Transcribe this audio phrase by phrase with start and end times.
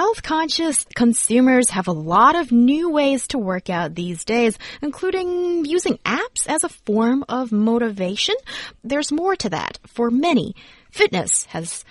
[0.00, 5.66] Health conscious consumers have a lot of new ways to work out these days, including
[5.66, 8.34] using apps as a form of motivation.
[8.82, 9.78] There's more to that.
[9.86, 10.54] For many,
[10.90, 11.84] fitness has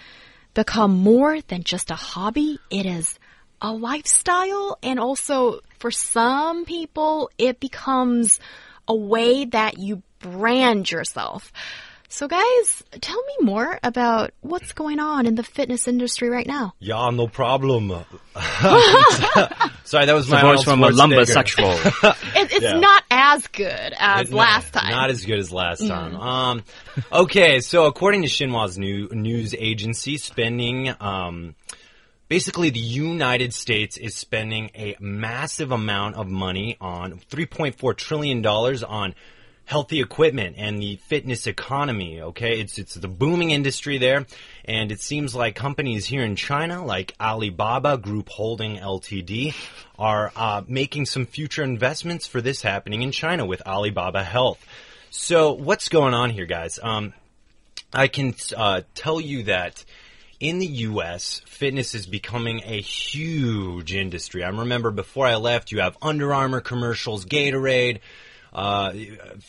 [0.56, 2.58] become more than just a hobby.
[2.72, 3.20] It is
[3.62, 4.80] a lifestyle.
[4.82, 8.40] And also for some people, it becomes
[8.88, 11.54] a way that you brand yourself.
[12.12, 16.74] So, guys, tell me more about what's going on in the fitness industry right now.
[16.80, 17.90] Yeah, no problem.
[19.84, 21.28] Sorry, that was The my voice Arnold from a lumber Schwarzenegger.
[21.28, 21.70] sexual.
[22.36, 22.80] It, it's Yeah.
[22.80, 24.90] not as good as It- no, last time.
[24.92, 26.16] Not as good as last time.
[26.16, 26.64] Um,
[27.12, 31.54] okay, so according to Xinhua's new news agency, spending um,
[32.28, 38.84] basically the United States is spending a massive amount of money on 3.4 trillion dollars
[38.84, 39.14] on
[39.70, 42.20] healthy equipment and the fitness economy.
[42.20, 44.26] Okay, it's it's the booming industry there,
[44.66, 49.54] and it seems like companies here in China, like Alibaba Group Holding Ltd,
[50.00, 54.66] are uh, making some future investments for this happening in China with Alibaba Health.
[55.12, 56.80] So what's going on here, guys?
[56.82, 57.14] Um,
[57.94, 59.86] I can uh, tell you that
[60.40, 64.44] in the U.S., fitness is becoming a huge industry.
[64.44, 68.00] I remember before I left, you have Under Armour commercials, Gatorade.
[68.52, 68.94] Uh,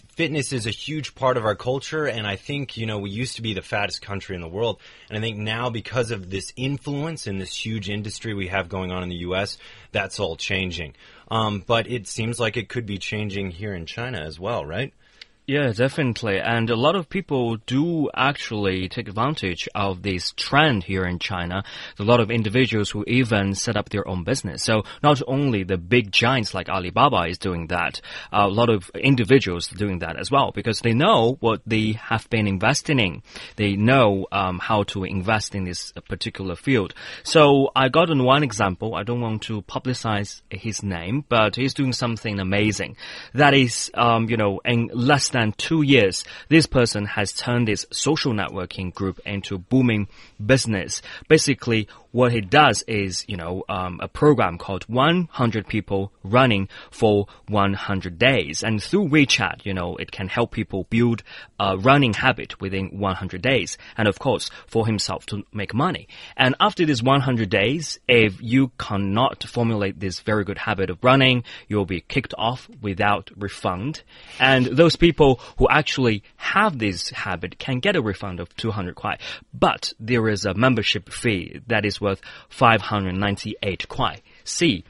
[0.08, 3.36] fitness is a huge part of our culture, and I think you know we used
[3.36, 6.52] to be the fattest country in the world, and I think now because of this
[6.56, 9.58] influence and this huge industry we have going on in the U.S.,
[9.92, 10.94] that's all changing.
[11.30, 14.92] Um, but it seems like it could be changing here in China as well, right?
[15.50, 16.38] Yeah, definitely.
[16.38, 21.64] And a lot of people do actually take advantage of this trend here in China.
[21.98, 24.62] A lot of individuals who even set up their own business.
[24.62, 29.72] So not only the big giants like Alibaba is doing that, a lot of individuals
[29.72, 33.22] are doing that as well because they know what they have been investing in.
[33.56, 36.94] They know um, how to invest in this particular field.
[37.24, 38.94] So I got on one example.
[38.94, 42.94] I don't want to publicize his name, but he's doing something amazing.
[43.34, 47.86] That is, um, you know, in less than two years, this person has turned this
[47.90, 50.08] social networking group into a booming
[50.44, 51.02] business.
[51.28, 57.26] Basically, what he does is, you know, um, a program called 100 People Running for
[57.48, 58.62] 100 Days.
[58.62, 61.22] And through WeChat, you know, it can help people build
[61.58, 63.78] a running habit within 100 days.
[63.96, 66.08] And of course, for himself to make money.
[66.36, 71.44] And after these 100 days, if you cannot formulate this very good habit of running,
[71.68, 74.02] you'll be kicked off without refund.
[74.38, 79.18] And those people who actually have this habit can get a refund of 200 kuai.
[79.54, 84.20] But there is a membership fee that is worth 598 kuai.
[84.44, 84.84] See,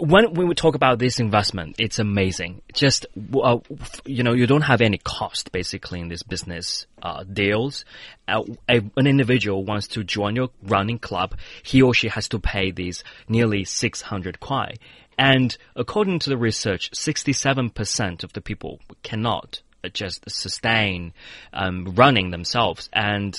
[0.00, 2.62] when when we talk about this investment, it's amazing.
[2.72, 3.58] Just uh,
[4.06, 7.84] you know, you don't have any cost basically in this business uh, deals.
[8.26, 12.38] Uh, a, an individual wants to join your running club, he or she has to
[12.38, 14.76] pay these nearly 600 kuai.
[15.18, 19.60] And according to the research, 67% of the people cannot
[19.92, 21.12] just sustain
[21.52, 23.36] um, running themselves, and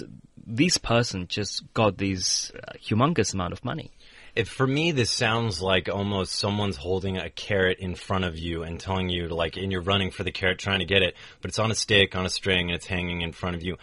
[0.56, 3.91] this person just got this uh, humongous amount of money.
[4.45, 8.79] For me, this sounds like almost someone's holding a carrot in front of you and
[8.79, 11.50] telling you, to, like, and you're running for the carrot trying to get it, but
[11.50, 13.78] it's on a stick, on a string, and it's hanging in front of you.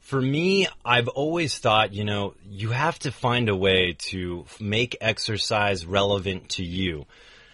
[0.00, 4.98] For me, I've always thought, you know, you have to find a way to make
[5.00, 7.06] exercise relevant to you.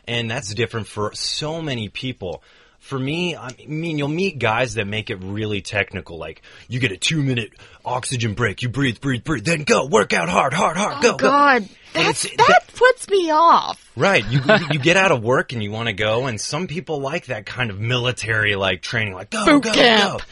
[0.08, 2.42] And that's different for so many people.
[2.80, 6.18] For me, I mean, you'll meet guys that make it really technical.
[6.18, 7.52] Like, you get a two minute
[7.84, 8.62] oxygen break.
[8.62, 9.86] You breathe, breathe, breathe, then go.
[9.86, 10.96] Work out hard, hard, hard.
[11.04, 11.16] oh go.
[11.16, 13.90] God, And that's, it's- that puts me off.
[13.96, 14.24] Right.
[14.28, 14.40] You
[14.72, 17.44] you get out of work and you want to go, and some people like that
[17.46, 20.18] kind of military like training, like go Boot go camp.
[20.18, 20.24] go.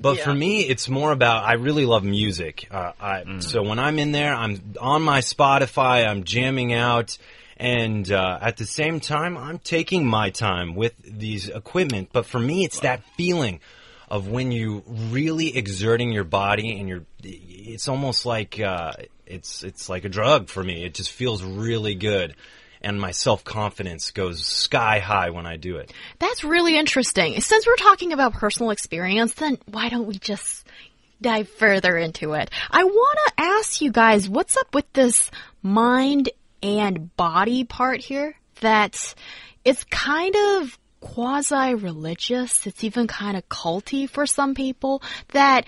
[0.00, 2.66] But for me, it's more about I really love music.
[2.70, 7.18] Uh, I, So when I'm in there, I'm on my Spotify, I'm jamming out,
[7.60, 12.08] and uh, at the same time, I'm taking my time with these equipment.
[12.10, 13.60] But for me, it's that feeling
[14.08, 17.04] of when you really exerting your body and you're.
[17.22, 18.92] It's almost like uh,
[19.26, 20.84] it's it's like a drug for me.
[20.84, 22.34] It just feels really good.
[22.80, 25.92] And my self confidence goes sky high when I do it.
[26.18, 27.38] That's really interesting.
[27.42, 30.66] Since we're talking about personal experience, then why don't we just
[31.20, 32.50] dive further into it?
[32.70, 35.30] I want to ask you guys, what's up with this
[35.62, 36.30] mind
[36.62, 38.34] and body part here?
[38.60, 39.14] That
[39.64, 42.66] it's kind of quasi religious.
[42.66, 45.02] It's even kind of culty for some people.
[45.28, 45.66] That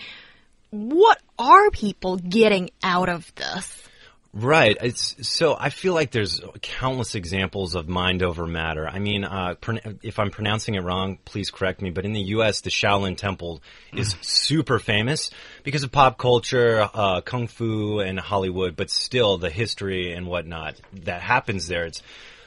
[0.70, 3.88] what are people getting out of this?
[4.34, 4.78] Right.
[4.80, 8.88] It's so I feel like there's countless examples of mind over matter.
[8.88, 9.56] I mean, uh,
[10.02, 11.90] if I'm pronouncing it wrong, please correct me.
[11.90, 13.62] But in the U.S., the Shaolin Temple
[13.92, 15.30] is super famous
[15.64, 18.74] because of pop culture, uh, kung fu, and Hollywood.
[18.74, 21.84] But still, the history and whatnot that happens there.
[21.84, 22.02] It's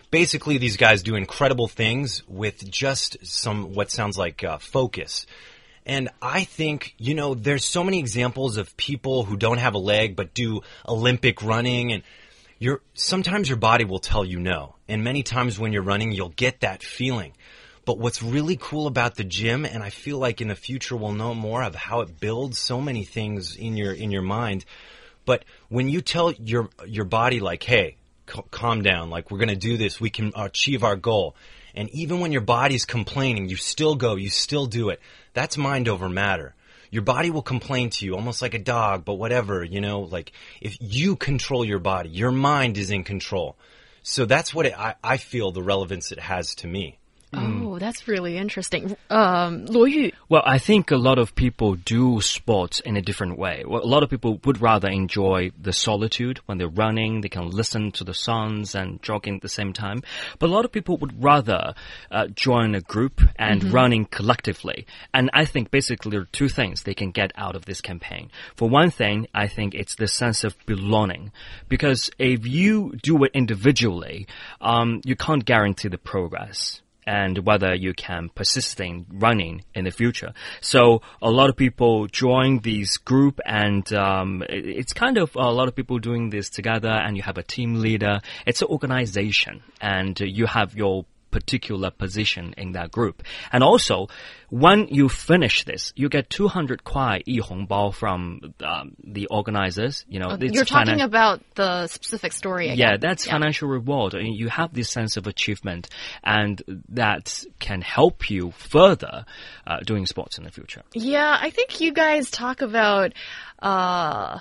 [0.09, 5.27] basically these guys do incredible things with just some what sounds like uh, focus.
[5.85, 9.79] And I think, you know, there's so many examples of people who don't have a
[9.79, 12.03] leg but do Olympic running and
[12.57, 14.75] your sometimes your body will tell you no.
[14.87, 17.33] And many times when you're running, you'll get that feeling.
[17.85, 21.11] But what's really cool about the gym, and I feel like in the future we'll
[21.11, 24.65] know more of how it builds so many things in your in your mind.
[25.25, 29.11] But when you tell your your body like, "Hey, calm down.
[29.11, 30.01] Like we're gonna do this.
[30.01, 31.35] We can achieve our goal."
[31.75, 35.01] And even when your body's complaining, you still go, you still do it.
[35.35, 36.55] That's mind over matter.
[36.91, 40.31] Your body will complain to you almost like a dog, but whatever, you know, like
[40.61, 43.57] if you control your body, your mind is in control.
[44.01, 46.99] So that's what it, I, I feel the relevance it has to me.
[47.35, 47.65] Mm.
[47.65, 48.95] Oh, that's really interesting.
[49.09, 50.11] Um, Luo Yu.
[50.29, 53.63] Well, I think a lot of people do sports in a different way.
[53.65, 57.21] Well, a lot of people would rather enjoy the solitude when they're running.
[57.21, 60.03] They can listen to the songs and jogging at the same time.
[60.39, 61.73] But a lot of people would rather
[62.11, 63.73] uh, join a group and mm -hmm.
[63.73, 64.85] running collectively.
[65.13, 68.29] And I think basically there are two things they can get out of this campaign.
[68.55, 71.31] For one thing, I think it's the sense of belonging.
[71.67, 74.27] Because if you do it individually,
[74.61, 79.91] um, you can't guarantee the progress and whether you can persist in running in the
[79.91, 80.33] future.
[80.61, 85.67] So a lot of people join this group and um, it's kind of a lot
[85.67, 88.21] of people doing this together and you have a team leader.
[88.45, 91.05] It's an organization and you have your
[91.35, 93.21] particular position in that group.
[93.51, 94.07] And also,
[94.49, 100.05] when you finish this, you get 200 kuai yi hongbao from um, the organizers.
[100.07, 102.67] You know, uh, you're talking about the specific story.
[102.67, 102.77] Again.
[102.77, 103.33] Yeah, that's yeah.
[103.33, 104.13] financial reward.
[104.13, 105.89] And you have this sense of achievement,
[106.23, 109.25] and that can help you further
[109.67, 110.83] uh, doing sports in the future.
[110.93, 113.11] Yeah, I think you guys talk about.
[113.59, 114.39] Uh,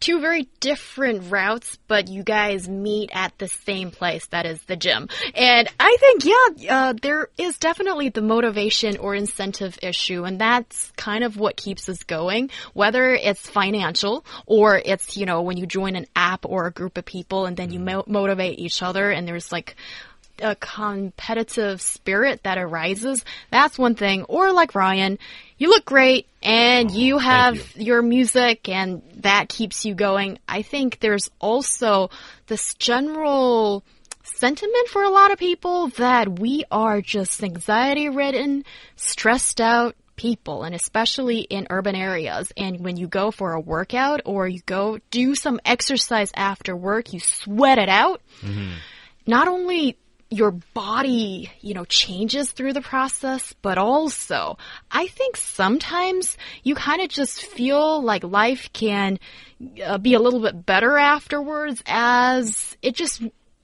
[0.00, 4.76] two very different routes, but you guys meet at the same place, that is the
[4.76, 5.08] gym.
[5.34, 10.90] And I think, yeah, uh, there is definitely the motivation or incentive issue, and that's
[10.96, 15.66] kind of what keeps us going, whether it's financial or it's, you know, when you
[15.66, 19.10] join an app or a group of people and then you mo motivate each other
[19.10, 19.76] and there's like
[20.40, 24.24] a competitive spirit that arises, that's one thing.
[24.24, 25.18] Or like Ryan,
[25.58, 27.84] you look great and you have you.
[27.84, 30.38] your music and that keeps you going.
[30.48, 32.10] I think there's also
[32.46, 33.84] this general
[34.22, 38.64] sentiment for a lot of people that we are just anxiety ridden,
[38.96, 42.52] stressed out people and especially in urban areas.
[42.56, 47.12] And when you go for a workout or you go do some exercise after work,
[47.14, 48.20] you sweat it out.
[48.42, 48.72] Mm -hmm.
[49.26, 49.96] Not only
[50.30, 54.56] your body, you know, changes through the process, but also
[54.90, 59.18] I think sometimes you kind of just feel like life can
[59.84, 63.22] uh, be a little bit better afterwards as it just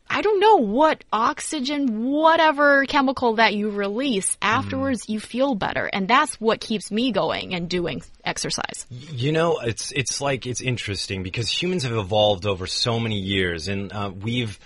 [0.08, 5.08] I don't know what oxygen, whatever chemical that you release afterwards, mm.
[5.10, 8.86] you feel better, and that's what keeps me going and doing exercise.
[8.90, 13.66] You know, it's it's like it's interesting because humans have evolved over so many years,
[13.66, 14.58] and uh, we've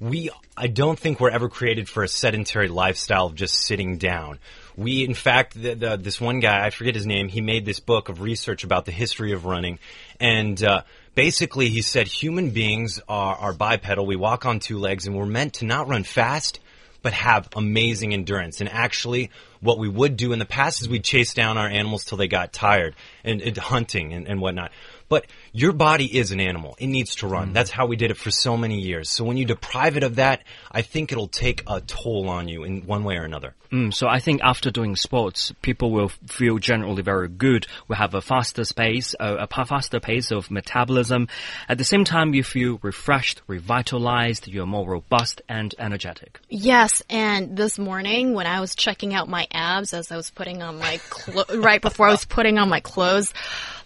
[0.00, 4.38] we I don't think we're ever created for a sedentary lifestyle of just sitting down.
[4.76, 7.80] We, in fact, the, the, this one guy, I forget his name, he made this
[7.80, 9.78] book of research about the history of running,
[10.20, 10.82] and uh,
[11.14, 14.06] basically he said human beings are, are bipedal.
[14.06, 16.60] We walk on two legs, and we're meant to not run fast,
[17.02, 18.60] but have amazing endurance.
[18.60, 22.04] And actually, what we would do in the past is we'd chase down our animals
[22.04, 24.72] till they got tired, and, and hunting and, and whatnot.
[25.08, 25.26] But
[25.56, 26.76] your body is an animal.
[26.78, 27.48] It needs to run.
[27.48, 27.52] Mm.
[27.54, 29.08] That's how we did it for so many years.
[29.08, 32.64] So when you deprive it of that, I think it'll take a toll on you
[32.64, 33.54] in one way or another.
[33.72, 37.66] Mm, so I think after doing sports, people will feel generally very good.
[37.88, 41.26] We have a faster pace, a, a faster pace of metabolism.
[41.70, 44.48] At the same time, you feel refreshed, revitalized.
[44.48, 46.38] You're more robust and energetic.
[46.50, 50.62] Yes, and this morning when I was checking out my abs as I was putting
[50.62, 51.00] on my
[51.56, 53.32] right before I was putting on my clothes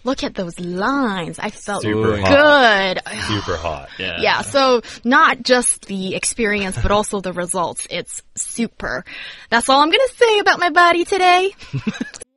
[0.03, 1.39] look at those lines.
[1.39, 2.25] I felt Super good.
[2.25, 3.27] Hot.
[3.27, 3.89] Super hot.
[3.99, 4.17] Yeah.
[4.19, 4.41] Yeah.
[4.41, 7.85] So not just the experience, but also the results.
[7.89, 9.05] It's super.
[9.49, 11.51] That's all I'm going to say about my body today.